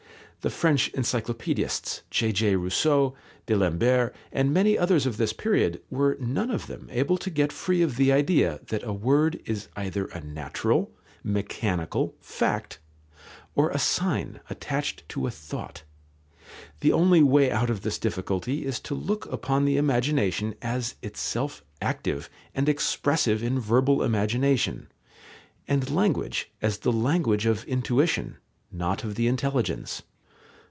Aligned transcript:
The 0.43 0.49
French 0.49 0.87
encyclopaedists, 0.95 2.01
J.J. 2.09 2.55
Rousseau, 2.55 3.13
d'Alembert, 3.45 4.15
and 4.31 4.51
many 4.51 4.75
others 4.75 5.05
of 5.05 5.17
this 5.17 5.33
period, 5.33 5.83
were 5.91 6.17
none 6.19 6.49
of 6.49 6.65
them 6.65 6.87
able 6.91 7.19
to 7.19 7.29
get 7.29 7.51
free 7.51 7.83
of 7.83 7.95
the 7.95 8.11
idea 8.11 8.59
that 8.69 8.81
a 8.81 8.91
word 8.91 9.39
is 9.45 9.67
either 9.75 10.05
a 10.07 10.19
natural, 10.19 10.91
mechanical 11.23 12.15
fact, 12.21 12.79
or 13.53 13.69
a 13.69 13.77
sign 13.77 14.39
attached 14.49 15.07
to 15.09 15.27
a 15.27 15.29
thought. 15.29 15.83
The 16.79 16.91
only 16.91 17.21
way 17.21 17.51
out 17.51 17.69
of 17.69 17.83
this 17.83 17.99
difficulty 17.99 18.65
is 18.65 18.79
to 18.79 18.95
look 18.95 19.27
upon 19.31 19.65
the 19.65 19.77
imagination 19.77 20.55
as 20.59 20.95
itself 21.03 21.63
active 21.83 22.31
and 22.55 22.67
expressive 22.67 23.43
in 23.43 23.59
verbal 23.59 24.01
imagination, 24.01 24.91
and 25.67 25.91
language 25.91 26.49
as 26.63 26.79
the 26.79 26.91
language 26.91 27.45
of 27.45 27.63
intuition, 27.65 28.37
not 28.71 29.03
of 29.03 29.13
the 29.13 29.27
intelligence. 29.27 30.01